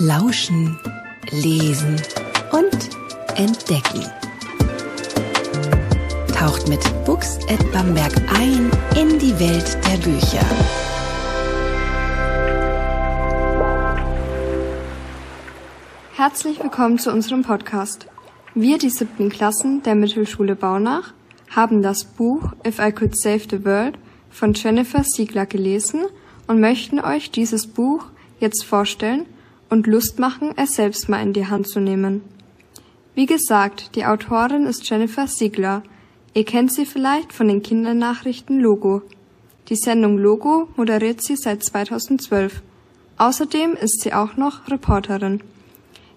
[0.00, 0.76] Lauschen,
[1.30, 2.02] Lesen
[2.50, 2.90] und
[3.36, 4.04] Entdecken.
[6.36, 10.44] Taucht mit Books at Bamberg ein in die Welt der Bücher.
[16.16, 18.08] Herzlich willkommen zu unserem Podcast.
[18.56, 21.14] Wir, die siebten Klassen der Mittelschule Baunach,
[21.50, 23.96] haben das Buch If I Could Save the World
[24.28, 26.06] von Jennifer Siegler gelesen
[26.48, 28.06] und möchten euch dieses Buch
[28.40, 29.26] jetzt vorstellen
[29.68, 32.22] und Lust machen, es selbst mal in die Hand zu nehmen.
[33.14, 35.82] Wie gesagt, die Autorin ist Jennifer Siegler.
[36.34, 39.02] Ihr kennt sie vielleicht von den Kindernachrichten Logo.
[39.68, 42.62] Die Sendung Logo moderiert sie seit 2012.
[43.16, 45.40] Außerdem ist sie auch noch Reporterin.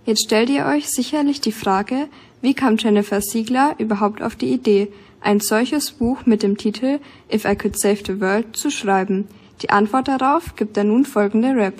[0.06, 2.08] Jetzt stellt ihr euch sicherlich die Frage,
[2.42, 4.92] wie kam Jennifer Siegler überhaupt auf die Idee,
[5.22, 7.00] ein solches Buch mit dem Titel
[7.32, 9.28] If I Could Save the World zu schreiben?
[9.62, 11.74] Die Antwort darauf gibt der nun folgende Rap.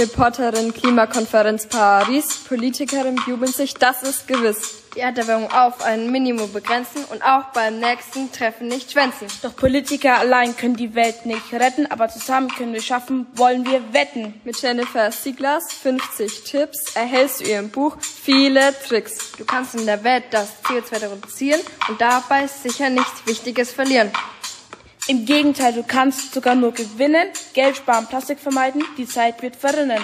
[0.00, 4.76] Reporterin Klimakonferenz Paris, Politikerin jubeln sich, das ist gewiss.
[4.96, 9.26] Die Erderwärmung auf ein Minimum begrenzen und auch beim nächsten Treffen nicht schwänzen.
[9.42, 13.92] Doch Politiker allein können die Welt nicht retten, aber zusammen können wir schaffen, wollen wir
[13.92, 14.40] wetten.
[14.44, 19.32] Mit Jennifer Sieglers 50 Tipps erhältst du ihrem Buch viele Tricks.
[19.36, 24.10] Du kannst in der Welt das CO2 reduzieren und dabei sicher nichts Wichtiges verlieren.
[25.10, 29.98] Im Gegenteil, du kannst sogar nur gewinnen, Geld sparen, Plastik vermeiden, die Zeit wird verrinnen.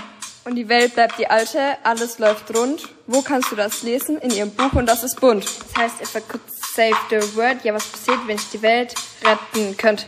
[0.45, 2.89] Und die Welt bleibt die alte, alles läuft rund.
[3.07, 4.19] Wo kannst du das lesen?
[4.19, 5.45] In ihrem Buch und das ist bunt.
[5.45, 6.43] Das heißt, I could
[6.75, 10.07] save the world, ja was passiert, wenn ich die Welt retten könnte?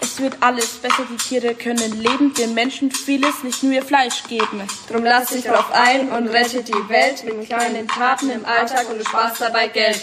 [0.00, 4.22] Es wird alles besser, die Tiere können leben, den Menschen vieles, nicht nur ihr Fleisch
[4.28, 4.62] geben.
[4.88, 8.98] Drum lass dich drauf ein und rette die Welt mit kleinen Taten im Alltag und
[8.98, 10.00] du sparst dabei Geld.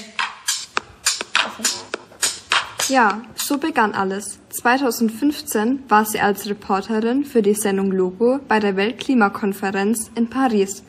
[2.87, 4.37] Ja, so begann alles.
[4.49, 10.83] 2015 war sie als Reporterin für die Sendung Logo bei der Weltklimakonferenz in Paris.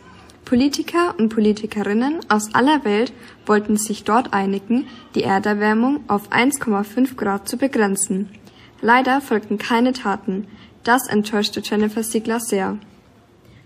[0.45, 3.15] Politiker und Politikerinnen aus aller Welt
[3.47, 8.29] wollten sich dort einigen, die Erderwärmung auf 1,5 Grad zu begrenzen.
[8.83, 10.47] Leider folgten keine Taten.
[10.85, 12.79] Das enttäuschte Jennifer Siegler sehr.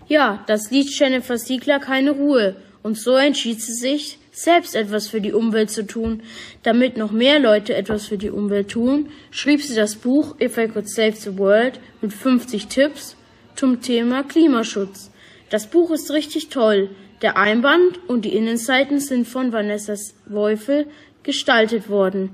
[0.07, 5.21] Ja, das ließ Jennifer Siegler keine Ruhe, und so entschied sie sich, selbst etwas für
[5.21, 6.23] die Umwelt zu tun.
[6.63, 10.67] Damit noch mehr Leute etwas für die Umwelt tun, schrieb sie das Buch If I
[10.67, 13.15] Could Save the World mit 50 Tipps
[13.55, 15.11] zum Thema Klimaschutz.
[15.49, 16.89] Das Buch ist richtig toll.
[17.21, 19.93] Der Einband und die Innenseiten sind von Vanessa
[20.25, 20.87] Wolfe
[21.23, 22.31] gestaltet worden.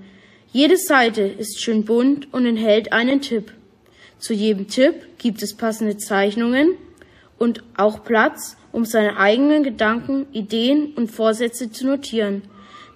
[0.53, 3.51] Jede Seite ist schön bunt und enthält einen Tipp.
[4.17, 6.75] Zu jedem Tipp gibt es passende Zeichnungen
[7.37, 12.43] und auch Platz, um seine eigenen Gedanken, Ideen und Vorsätze zu notieren.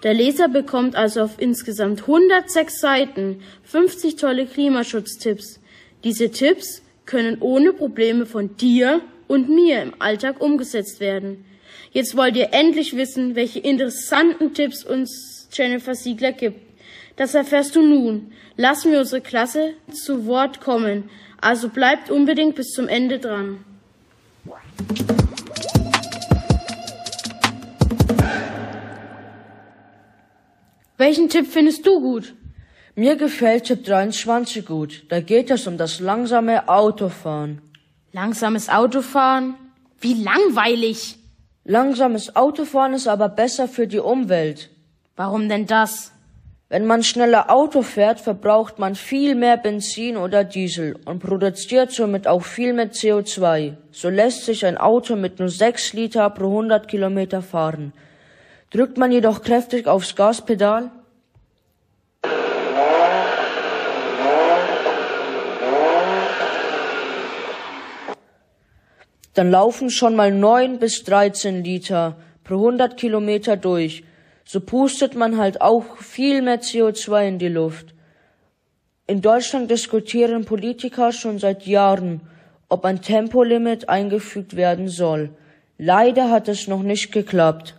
[0.03, 5.59] Der Leser bekommt also auf insgesamt 106 Seiten 50 tolle Klimaschutztipps.
[6.03, 11.45] Diese Tipps können ohne Probleme von dir und mir im Alltag umgesetzt werden.
[11.91, 16.59] Jetzt wollt ihr endlich wissen, welche interessanten Tipps uns Jennifer Siegler gibt.
[17.15, 18.31] Das erfährst du nun.
[18.57, 21.09] Lassen wir unsere Klasse zu Wort kommen.
[21.39, 23.63] Also bleibt unbedingt bis zum Ende dran.
[30.97, 32.35] Welchen Tipp findest du gut?
[32.95, 35.05] Mir gefällt Tipp 23 gut.
[35.09, 37.61] Da geht es um das langsame Autofahren.
[38.11, 39.55] Langsames Autofahren?
[39.99, 41.17] Wie langweilig.
[41.63, 44.69] Langsames Autofahren ist aber besser für die Umwelt.
[45.15, 46.10] Warum denn das?
[46.71, 52.27] Wenn man schneller Auto fährt, verbraucht man viel mehr Benzin oder Diesel und produziert somit
[52.27, 53.73] auch viel mehr CO2.
[53.91, 57.91] So lässt sich ein Auto mit nur 6 Liter pro 100 Kilometer fahren.
[58.69, 60.91] Drückt man jedoch kräftig aufs Gaspedal,
[69.33, 72.15] dann laufen schon mal 9 bis 13 Liter
[72.45, 74.05] pro 100 Kilometer durch.
[74.45, 77.93] So pustet man halt auch viel mehr CO2 in die Luft.
[79.07, 82.21] In Deutschland diskutieren Politiker schon seit Jahren,
[82.69, 85.35] ob ein Tempolimit eingefügt werden soll.
[85.77, 87.75] Leider hat es noch nicht geklappt.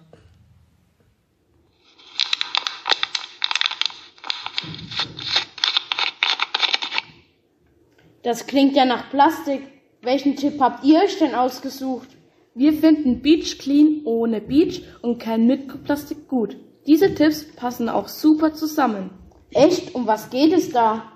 [8.23, 9.63] Das klingt ja nach Plastik.
[10.01, 12.09] Welchen Tipp habt ihr euch denn ausgesucht?
[12.55, 16.57] Wir finden Beach Clean ohne Beach und kein Mikroplastik gut.
[16.87, 19.11] Diese Tipps passen auch super zusammen.
[19.53, 19.95] Echt?
[19.95, 21.13] Um was geht es da?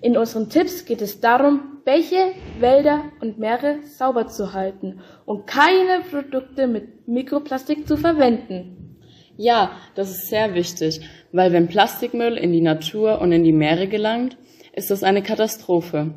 [0.00, 6.02] In unseren Tipps geht es darum, welche Wälder und Meere sauber zu halten und keine
[6.10, 8.98] Produkte mit Mikroplastik zu verwenden.
[9.36, 11.00] Ja, das ist sehr wichtig,
[11.32, 14.38] weil wenn Plastikmüll in die Natur und in die Meere gelangt,
[14.72, 16.14] ist das eine Katastrophe.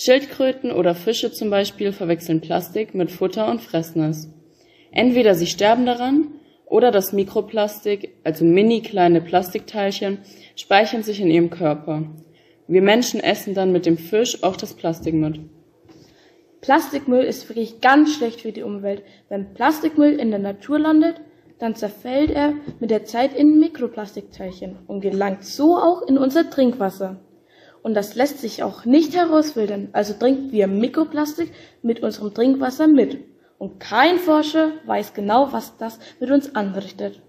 [0.00, 4.30] Schildkröten oder Fische zum Beispiel verwechseln Plastik mit Futter und fressen es.
[4.92, 6.28] Entweder sie sterben daran
[6.66, 10.18] oder das Mikroplastik, also mini kleine Plastikteilchen,
[10.54, 12.04] speichern sich in ihrem Körper.
[12.68, 15.40] Wir Menschen essen dann mit dem Fisch auch das Plastik mit.
[16.60, 19.02] Plastikmüll ist wirklich ganz schlecht für die Umwelt.
[19.28, 21.16] Wenn Plastikmüll in der Natur landet,
[21.58, 27.18] dann zerfällt er mit der Zeit in Mikroplastikteilchen und gelangt so auch in unser Trinkwasser.
[27.82, 31.52] Und das lässt sich auch nicht herausfiltern, also trinken wir Mikroplastik
[31.82, 33.18] mit unserem Trinkwasser mit.
[33.58, 37.20] Und kein Forscher weiß genau, was das mit uns anrichtet.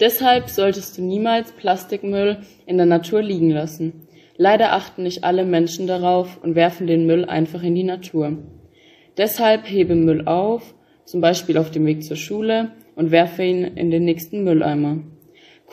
[0.00, 4.06] Deshalb solltest du niemals Plastikmüll in der Natur liegen lassen.
[4.36, 8.36] Leider achten nicht alle Menschen darauf und werfen den Müll einfach in die Natur.
[9.16, 10.74] Deshalb hebe Müll auf,
[11.06, 14.98] zum Beispiel auf dem Weg zur Schule, und werfe ihn in den nächsten Mülleimer.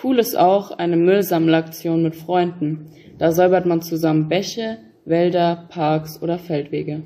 [0.01, 2.91] Cool ist auch eine Müllsammelaktion mit Freunden.
[3.17, 7.03] Da säubert man zusammen Bäche, Wälder, Parks oder Feldwege.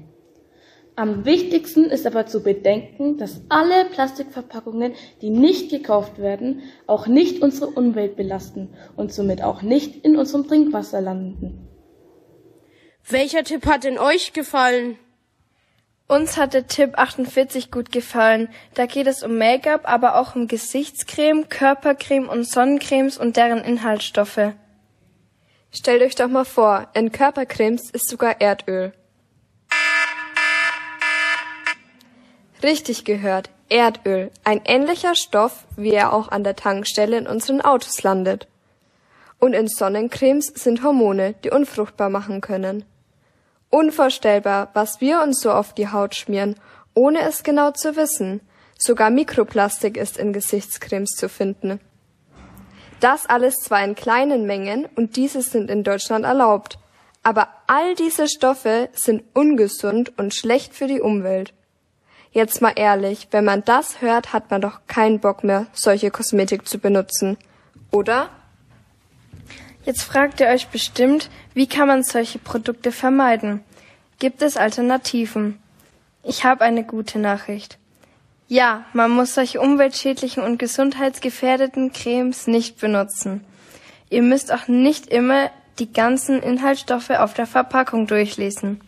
[0.96, 7.44] Am wichtigsten ist aber zu bedenken, dass alle Plastikverpackungen, die nicht gekauft werden, auch nicht
[7.44, 11.68] unsere Umwelt belasten und somit auch nicht in unserem Trinkwasser landen.
[13.08, 14.98] Welcher Tipp hat denn euch gefallen?
[16.08, 18.48] Uns hat der Tipp 48 gut gefallen.
[18.76, 24.54] Da geht es um Make-up, aber auch um Gesichtscreme, Körpercreme und Sonnencremes und deren Inhaltsstoffe.
[25.72, 28.94] Stellt euch doch mal vor, in Körpercremes ist sogar Erdöl.
[32.64, 38.02] Richtig gehört, Erdöl, ein ähnlicher Stoff, wie er auch an der Tankstelle in unseren Autos
[38.02, 38.48] landet.
[39.40, 42.86] Und in Sonnencremes sind Hormone, die unfruchtbar machen können.
[43.70, 46.56] Unvorstellbar, was wir uns so auf die Haut schmieren,
[46.94, 48.42] ohne es genau zu wissen.
[48.78, 51.80] Sogar Mikroplastik ist in Gesichtscremes zu finden.
[53.00, 56.80] Das alles zwar in kleinen Mengen und diese sind in Deutschland erlaubt.
[57.24, 61.54] Aber all diese Stoffe sind ungesund und schlecht für die Umwelt.
[62.32, 66.68] Jetzt mal ehrlich, wenn man das hört, hat man doch keinen Bock mehr, solche Kosmetik
[66.68, 67.38] zu benutzen.
[67.92, 68.30] Oder?
[69.88, 73.62] Jetzt fragt ihr euch bestimmt, wie kann man solche Produkte vermeiden?
[74.20, 75.60] Gibt es Alternativen?
[76.24, 77.78] Ich habe eine gute Nachricht.
[78.50, 83.46] Ja, man muss solche umweltschädlichen und gesundheitsgefährdeten Cremes nicht benutzen.
[84.10, 88.82] Ihr müsst auch nicht immer die ganzen Inhaltsstoffe auf der Verpackung durchlesen.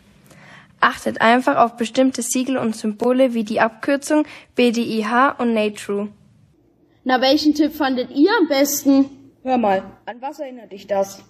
[0.80, 6.08] Achtet einfach auf bestimmte Siegel und Symbole wie die Abkürzung BDIH und NATRU.
[7.04, 9.19] Na, welchen Tipp fandet ihr am besten?
[9.42, 11.24] Hör mal, an was erinnert dich das?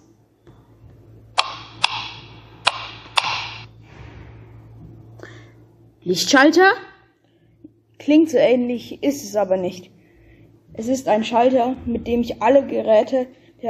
[6.03, 6.73] Lichtschalter?
[7.99, 9.91] Klingt so ähnlich, ist es aber nicht.
[10.73, 13.27] Es ist ein Schalter, mit dem ich alle Geräte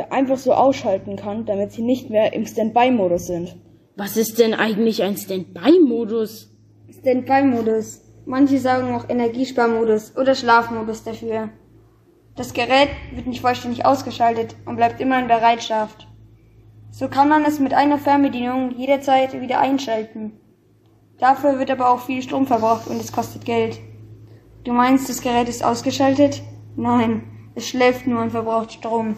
[0.09, 3.57] einfach so ausschalten kann, damit sie nicht mehr im Standby-Modus sind.
[3.95, 6.49] Was ist denn eigentlich ein Standby-Modus?
[6.99, 8.01] Standby-Modus.
[8.25, 11.49] Manche sagen auch Energiesparmodus oder Schlafmodus dafür.
[12.36, 16.07] Das Gerät wird nicht vollständig ausgeschaltet und bleibt immer in Bereitschaft.
[16.89, 20.33] So kann man es mit einer Fernbedienung jederzeit wieder einschalten.
[21.19, 23.80] Dafür wird aber auch viel Strom verbraucht und es kostet Geld.
[24.63, 26.42] Du meinst, das Gerät ist ausgeschaltet?
[26.75, 27.24] Nein,
[27.56, 29.16] es schläft nur und verbraucht Strom.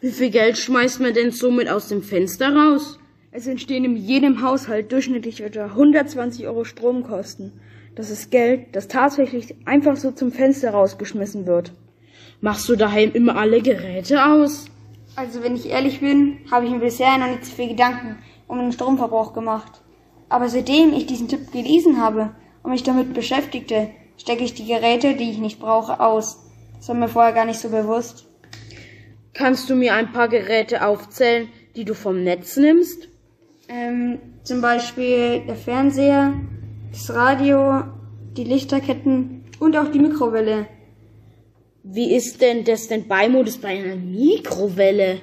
[0.00, 2.98] Wie viel Geld schmeißt man denn somit aus dem Fenster raus?
[3.30, 7.60] Es entstehen in jedem Haushalt durchschnittlich etwa 120 Euro Stromkosten.
[7.94, 11.72] Das ist Geld, das tatsächlich einfach so zum Fenster rausgeschmissen wird.
[12.40, 14.66] Machst du daheim immer alle Geräte aus?
[15.16, 18.58] Also wenn ich ehrlich bin, habe ich mir bisher noch nicht so viel Gedanken um
[18.58, 19.80] den Stromverbrauch gemacht.
[20.28, 22.30] Aber seitdem ich diesen Tipp gelesen habe
[22.62, 26.44] und mich damit beschäftigte, stecke ich die Geräte, die ich nicht brauche, aus.
[26.76, 28.26] Das war mir vorher gar nicht so bewusst.
[29.34, 33.08] Kannst du mir ein paar Geräte aufzählen, die du vom Netz nimmst?
[33.68, 36.34] Ähm, zum Beispiel der Fernseher,
[36.92, 37.82] das Radio,
[38.36, 40.66] die Lichterketten und auch die Mikrowelle.
[41.90, 45.20] Wie ist denn der Standby-Modus bei einer Mikrowelle?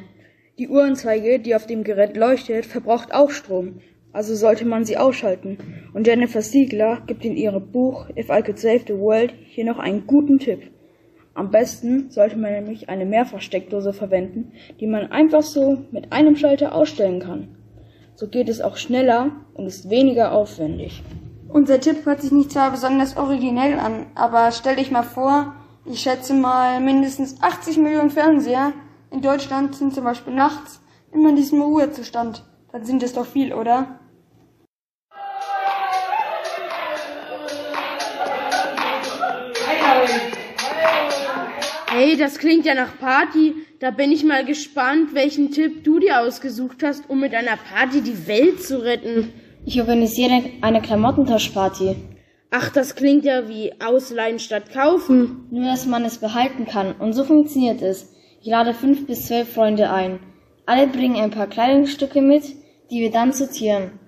[0.58, 3.82] Die Uhrenzeige, die auf dem Gerät leuchtet, verbraucht auch Strom.
[4.12, 5.60] Also sollte man sie ausschalten.
[5.94, 9.78] Und Jennifer Siegler gibt in ihrem Buch If I Could Save the World hier noch
[9.78, 10.72] einen guten Tipp.
[11.36, 16.74] Am besten sollte man nämlich eine Mehrfachsteckdose verwenden, die man einfach so mit einem Schalter
[16.74, 17.60] ausstellen kann.
[18.16, 21.04] So geht es auch schneller und ist weniger aufwendig.
[21.48, 25.54] Unser Tipp hört sich nicht zwar besonders originell an, aber stell dich mal vor,
[25.86, 28.74] ich schätze mal mindestens 80 Millionen Fernseher
[29.12, 30.82] in Deutschland sind zum Beispiel nachts
[31.14, 32.44] immer in diesem Ruhezustand.
[32.72, 34.00] Dann sind es doch viel, oder?
[41.88, 43.54] Hey, das klingt ja nach Party.
[43.80, 48.02] Da bin ich mal gespannt, welchen Tipp du dir ausgesucht hast, um mit einer Party
[48.02, 49.32] die Welt zu retten.
[49.66, 51.96] Ich organisiere eine Klamottentauschparty.
[52.52, 55.48] Ach, das klingt ja wie Ausleihen statt kaufen.
[55.52, 56.94] Nur, dass man es behalten kann.
[56.94, 58.14] Und so funktioniert es.
[58.42, 60.20] Ich lade fünf bis zwölf Freunde ein.
[60.66, 62.44] Alle bringen ein paar Kleidungsstücke mit,
[62.92, 64.00] die wir dann sortieren.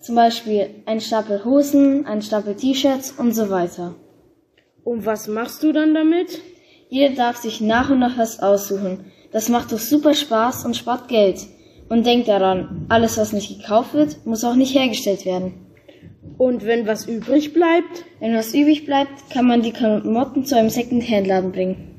[0.00, 3.94] Zum Beispiel ein Stapel Hosen, ein Stapel T-Shirts und so weiter.
[4.84, 6.40] Und was machst du dann damit?
[6.88, 9.12] Jeder darf sich nach und nach was aussuchen.
[9.30, 11.46] Das macht doch super Spaß und spart Geld.
[11.88, 15.71] Und denkt daran, alles was nicht gekauft wird, muss auch nicht hergestellt werden.
[16.38, 18.04] Und wenn was übrig bleibt?
[18.20, 21.92] Wenn was übrig bleibt, kann man die Klamotten zu einem Second-Hand-Laden bringen.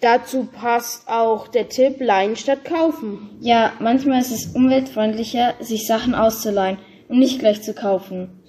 [0.00, 3.30] Dazu passt auch der Tipp leihen statt kaufen.
[3.40, 8.42] Ja, manchmal ist es umweltfreundlicher, sich Sachen auszuleihen und nicht gleich zu kaufen.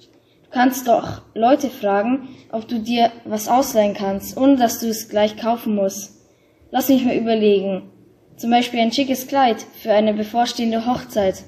[0.44, 5.08] Du kannst doch Leute fragen, ob du dir was ausleihen kannst, ohne dass du es
[5.08, 6.20] gleich kaufen musst.
[6.70, 7.90] Lass mich mal überlegen.
[8.36, 11.42] Zum Beispiel ein schickes Kleid für eine bevorstehende Hochzeit,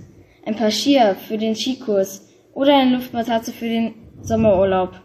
[0.45, 5.00] ein paar Skier für den Skikurs oder eine Luftmatratze für den Sommerurlaub.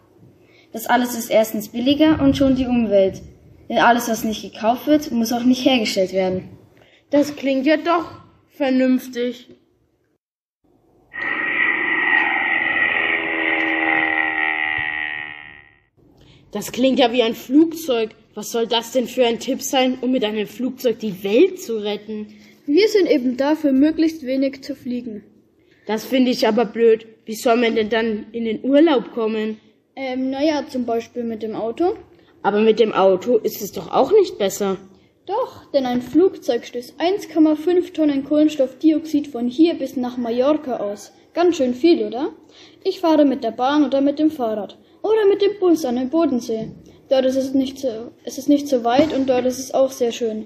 [0.74, 3.22] Das alles ist erstens billiger und schont die Umwelt.
[3.70, 6.50] Denn alles, was nicht gekauft wird, muss auch nicht hergestellt werden.
[7.10, 8.12] Das klingt ja doch
[8.50, 9.48] vernünftig.
[16.52, 18.12] Das klingt ja wie ein Flugzeug.
[18.34, 21.78] Was soll das denn für ein Tipp sein, um mit einem Flugzeug die Welt zu
[21.78, 22.28] retten?
[22.66, 25.24] Wir sind eben dafür, möglichst wenig zu fliegen.
[25.88, 27.08] Das finde ich aber blöd.
[27.28, 29.60] Wie soll man denn dann in den Urlaub kommen?
[29.98, 31.96] Ähm, naja, zum Beispiel mit dem Auto.
[32.42, 34.78] Aber mit dem Auto ist es doch auch nicht besser.
[35.26, 41.12] Doch, denn ein Flugzeug stößt 1,5 Tonnen Kohlenstoffdioxid von hier bis nach Mallorca aus.
[41.34, 42.30] Ganz schön viel, oder?
[42.86, 44.78] Ich fahre mit der Bahn oder mit dem Fahrrad.
[45.04, 46.72] Oder mit dem Bus an den Bodensee.
[47.10, 49.92] Dort ist es nicht so, es ist nicht so weit und dort ist es auch
[49.92, 50.46] sehr schön.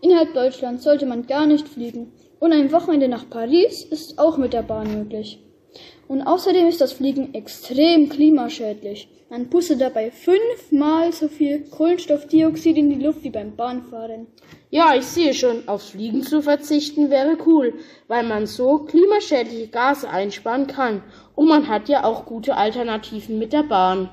[0.00, 2.10] Innerhalb Deutschlands sollte man gar nicht fliegen.
[2.40, 5.40] Und ein Wochenende nach Paris ist auch mit der Bahn möglich.
[6.08, 9.08] Und außerdem ist das Fliegen extrem klimaschädlich.
[9.28, 14.28] Man pustet dabei fünfmal so viel Kohlenstoffdioxid in die Luft wie beim Bahnfahren.
[14.70, 17.74] Ja, ich sehe schon, auf Fliegen zu verzichten wäre cool,
[18.06, 21.02] weil man so klimaschädliche Gase einsparen kann.
[21.34, 24.10] Und man hat ja auch gute Alternativen mit der Bahn.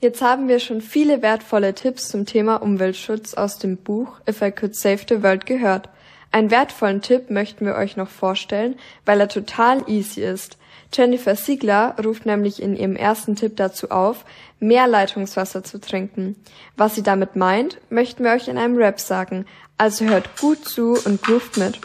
[0.00, 4.50] Jetzt haben wir schon viele wertvolle Tipps zum Thema Umweltschutz aus dem Buch If I
[4.50, 5.88] Could Save the World gehört.
[6.32, 10.58] Einen wertvollen Tipp möchten wir euch noch vorstellen, weil er total easy ist.
[10.92, 14.24] Jennifer Siegler ruft nämlich in ihrem ersten Tipp dazu auf,
[14.60, 16.36] mehr Leitungswasser zu trinken.
[16.76, 19.46] Was sie damit meint, möchten wir euch in einem Rap sagen.
[19.78, 21.80] Also hört gut zu und groovt mit.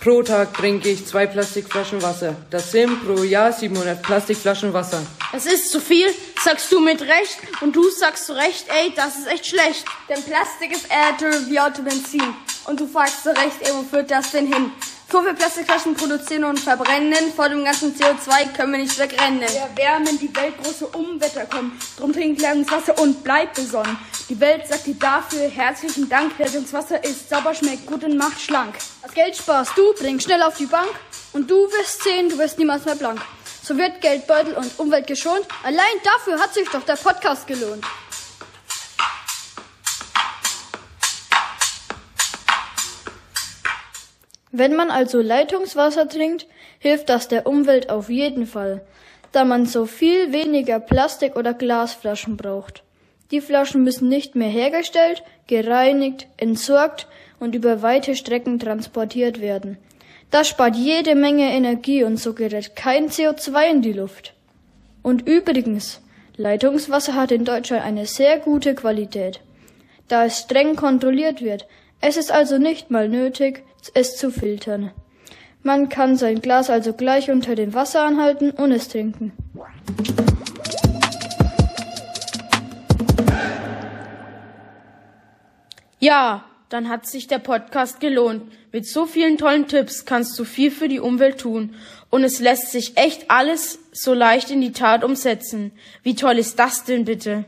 [0.00, 2.34] Pro Tag trinke ich zwei Plastikflaschen Wasser.
[2.48, 5.02] Das sind pro Jahr 700 Plastikflaschen Wasser.
[5.32, 7.38] Es ist zu viel, sagst du mit Recht.
[7.60, 9.84] Und du sagst zu Recht, ey, das ist echt schlecht.
[10.08, 12.34] Denn Plastik ist Erde wie Autobenzin.
[12.66, 14.72] Und du fragst zu Recht, ey, wo führt das denn hin?
[15.10, 19.40] So viel Plastikflaschen produzieren und verbrennen, vor dem ganzen CO2 können wir nicht wegrennen.
[19.40, 21.78] Wir wärmen die Welt große Umwetter kommen.
[21.96, 23.98] Drum trinkt Leitungswasser und bleibt besonnen.
[24.28, 26.38] Die Welt sagt dir dafür herzlichen Dank.
[26.38, 28.74] Leitungswasser ist sauber, schmeckt gut und macht schlank.
[29.02, 30.90] Das Geld sparst du, bring schnell auf die Bank.
[31.32, 33.20] Und du wirst sehen, du wirst niemals mehr blank.
[33.62, 35.46] So wird Geldbeutel und Umwelt geschont.
[35.62, 37.84] Allein dafür hat sich doch der Podcast gelohnt.
[44.52, 46.46] Wenn man also Leitungswasser trinkt,
[46.80, 48.84] hilft das der Umwelt auf jeden Fall,
[49.30, 52.82] da man so viel weniger Plastik- oder Glasflaschen braucht.
[53.30, 57.06] Die Flaschen müssen nicht mehr hergestellt, gereinigt, entsorgt
[57.38, 59.78] und über weite Strecken transportiert werden.
[60.30, 64.34] Das spart jede Menge Energie und so gerät kein CO2 in die Luft.
[65.02, 66.00] Und übrigens,
[66.36, 69.40] Leitungswasser hat in Deutschland eine sehr gute Qualität,
[70.06, 71.66] da es streng kontrolliert wird.
[72.00, 74.92] Es ist also nicht mal nötig, es zu filtern.
[75.62, 79.32] Man kann sein Glas also gleich unter dem Wasser anhalten und es trinken.
[85.98, 88.50] Ja, dann hat sich der Podcast gelohnt.
[88.72, 91.74] Mit so vielen tollen Tipps kannst du viel für die Umwelt tun.
[92.08, 95.72] Und es lässt sich echt alles so leicht in die Tat umsetzen.
[96.02, 97.44] Wie toll ist das denn bitte?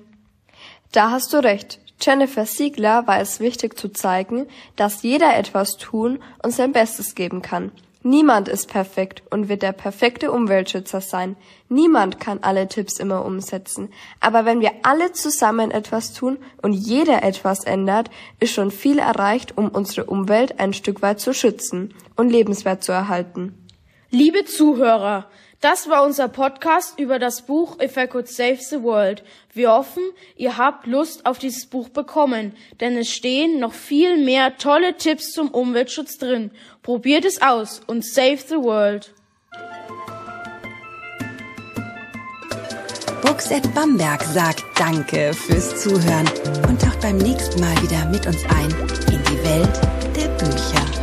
[0.91, 1.79] Da hast du recht.
[2.01, 7.43] Jennifer Siegler war es wichtig zu zeigen, dass jeder etwas tun und sein Bestes geben
[7.43, 7.71] kann.
[8.05, 11.37] Niemand ist perfekt und wird der perfekte Umweltschützer sein.
[11.69, 13.91] Niemand kann alle Tipps immer umsetzen.
[14.19, 19.57] Aber wenn wir alle zusammen etwas tun und jeder etwas ändert, ist schon viel erreicht,
[19.57, 23.69] um unsere Umwelt ein Stück weit zu schützen und lebenswert zu erhalten.
[24.11, 25.27] Liebe Zuhörer,
[25.63, 29.23] Das war unser Podcast über das Buch If I Could Save the World.
[29.55, 30.03] Wir hoffen,
[30.35, 35.31] ihr habt Lust auf dieses Buch bekommen, denn es stehen noch viel mehr tolle Tipps
[35.31, 36.51] zum Umweltschutz drin.
[36.83, 39.15] Probiert es aus und save the world.
[43.23, 46.29] Books at Bamberg sagt Danke fürs Zuhören
[46.69, 48.69] und taucht beim nächsten Mal wieder mit uns ein
[49.13, 49.81] in die Welt
[50.17, 51.02] der Bücher.